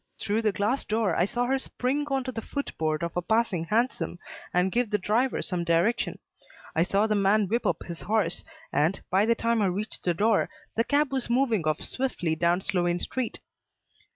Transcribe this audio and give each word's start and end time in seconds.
Through 0.19 0.41
the 0.41 0.51
glass 0.51 0.83
door, 0.83 1.15
I 1.15 1.25
saw 1.25 1.45
her 1.45 1.59
spring 1.59 2.07
on 2.09 2.23
to 2.23 2.31
the 2.31 2.41
foot 2.41 2.75
board 2.79 3.03
of 3.03 3.15
a 3.15 3.21
passing 3.21 3.65
hansom 3.65 4.17
and 4.51 4.71
give 4.71 4.89
the 4.89 4.97
driver 4.97 5.43
some 5.43 5.63
direction. 5.63 6.17
I 6.75 6.81
saw 6.81 7.05
the 7.05 7.13
man 7.13 7.47
whip 7.47 7.67
up 7.67 7.83
his 7.85 8.01
horse, 8.01 8.43
and, 8.73 8.99
by 9.11 9.27
the 9.27 9.35
time 9.35 9.61
I 9.61 9.67
reached 9.67 10.03
the 10.03 10.15
door, 10.15 10.49
the 10.75 10.83
cab 10.83 11.11
was 11.13 11.29
moving 11.29 11.67
off 11.67 11.81
swiftly 11.81 12.35
towards 12.35 12.65
Sloane 12.65 12.97
Street. 12.97 13.41